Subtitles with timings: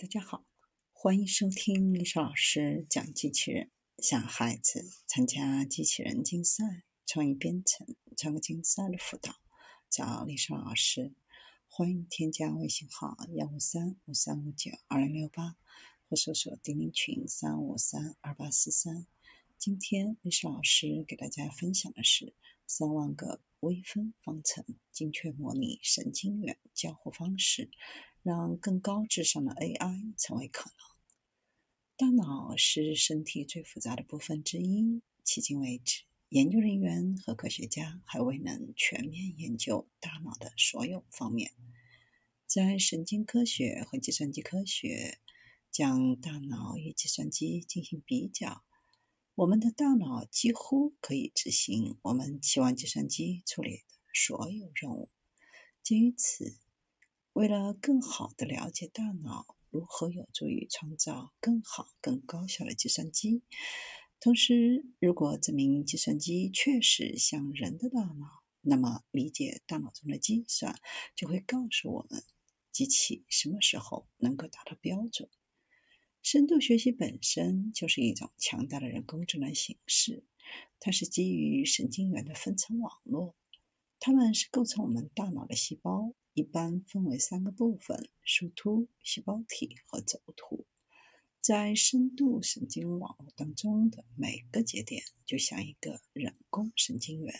[0.00, 0.46] 大家好，
[0.92, 3.72] 欢迎收听丽莎老师讲机器人。
[3.98, 9.40] 想孩子参加机器人竞赛、创意编程、创客竞赛的辅导，
[9.90, 11.12] 找丽莎老师。
[11.66, 15.56] 欢迎添加微信号幺五三五三五九二零六八，
[16.08, 19.08] 或搜索钉钉群三五三二八四三。
[19.58, 22.34] 今天丽莎老师给大家分享的是
[22.68, 27.72] 三万个微分方程精确模拟神经元交互方式。
[28.22, 30.76] 让更高智商的 AI 成为可能。
[31.96, 41.52] 大脑是身体最复杂的部分之一，迄今为止，研究人员和科学家还未能全面研究大脑的所有方面。
[42.46, 45.18] 在神经科学和计算机科学
[45.70, 48.62] 将大脑与计算机进行比较，
[49.34, 53.82] 我们的大脑几乎可以执行我们期望计算机处理的
[54.14, 55.10] 所有任务。
[55.82, 56.58] 基于此。
[57.38, 63.44] 为了更好地了解大脑如何有助于创造更好、更高效的计算机，
[64.18, 70.80] 同时，如果证明计算机确实像人的大脑，那么理解大脑中的计算
[71.14, 72.24] 就会告诉我们
[72.72, 75.30] 机器什么时候能够达到标准。
[76.20, 80.24] 深度学习本身就是一种强大的人工智能形式，
[80.80, 83.36] 它是基于神经元的分层网络，
[84.00, 86.12] 它们是构成我们大脑的细胞。
[86.38, 90.66] 一般分为三个部分：树突、细胞体和轴突。
[91.40, 97.34] 在深度神经网络当中的每个节点就像一个人工神经元，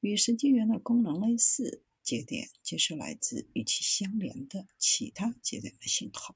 [0.00, 1.84] 与神经元的功能类似。
[2.02, 6.34] 节点接收来自与其相连的其他节点的信号，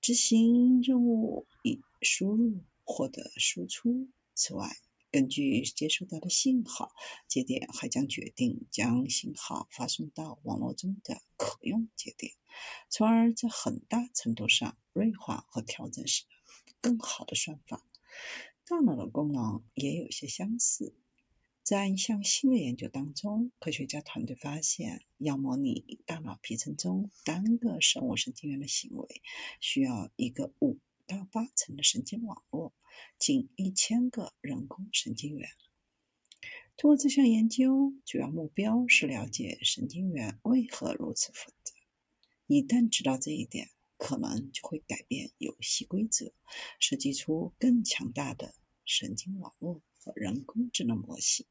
[0.00, 4.08] 执行任务以输入获得输出。
[4.34, 4.76] 此外，
[5.18, 6.92] 根据接收到的信号，
[7.26, 12.34] 节点还将决定将信号发送到网络中的可用节点，
[12.88, 16.22] 从而在很大程度上锐化和调整时
[16.80, 17.84] 更好的算法。
[18.64, 20.94] 大脑的功能也有些相似。
[21.64, 29.20] 在一项新的研究当中，科学家团队发现，要模拟大脑皮层中单个生物神经元的行为，
[29.58, 30.78] 需要一个五
[31.08, 32.72] 到八层的神经网络。
[33.18, 35.48] 近一千个人工神经元。
[36.76, 41.74] 通过这项研究，主要目标是了解神经元为何如此复杂。
[42.46, 46.32] 一旦知道这一点，可能就会改变游戏规则，
[46.78, 48.54] 设计出更强大的
[48.84, 51.46] 神经网络和人工智能模型。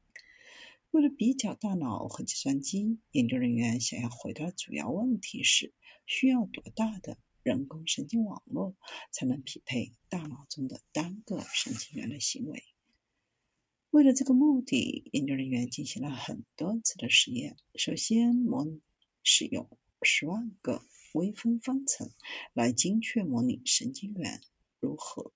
[0.90, 5.74] 为了比较大脑和计算机，研究人员想要回答的主要问题是：
[6.06, 7.18] 需要多大的？
[7.42, 8.76] 人工神经网络
[9.10, 12.62] 才能匹配大脑中的单个神经元的行为。
[13.90, 17.56] 为了这个目的，研究人员进行了很多次的实验。
[17.74, 18.66] 首先，模
[19.22, 19.68] 使用
[20.02, 20.82] 十万个
[21.14, 22.10] 微分方程
[22.52, 24.42] 来精确模拟神经元
[24.78, 25.32] 如何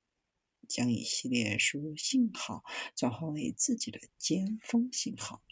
[0.68, 2.62] 将一系列输入信号
[2.94, 5.42] 转化为自己的尖峰信号，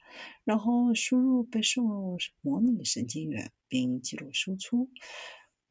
[0.44, 4.91] 然后输入被送入模拟神经元，并记录输出。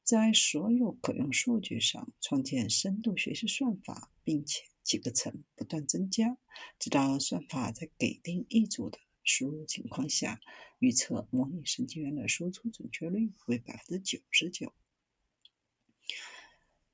[0.09, 6.35] 在所有可用数据上创建深度学习算法，并且几个层不断增加，
[6.79, 10.41] 直到算法在给定一组的输入情况下，
[10.79, 14.73] 预测模拟神经元的输出准确率为百分之九十九。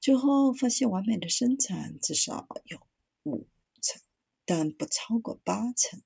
[0.01, 2.85] 最后发现，完美的生产至少有
[3.23, 3.47] 五
[3.79, 4.01] 层，
[4.43, 6.01] 但不超过八层。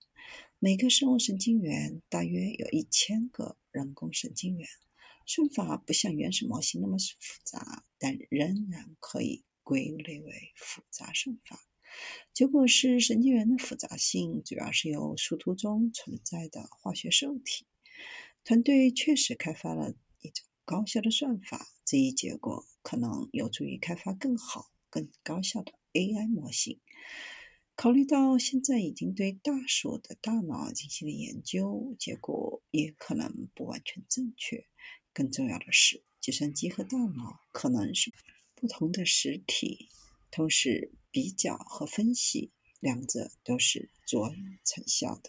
[0.60, 4.70] 每个生物神经元大约有一千个人工神经元。
[5.30, 11.60] 算法不像原始模型那么复杂，但仍然可以归类为复杂算法。
[12.34, 17.68] 结果是，神经元的复杂性主要是由树突中存在的化学受体。
[18.44, 26.80] 团队确实开发了一种高效的算法，这一结果可能有助于开发更好、更高效的 AI 模型。
[27.76, 34.66] 考虑到现在已经对大鼠的大脑进行了研究，结果也可能不完全正确。
[35.14, 38.14] 更重要的是，计算机和大脑可能是
[38.56, 39.90] 不同的实体，
[40.32, 45.24] 同时比较和分析两者都是卓有成效的。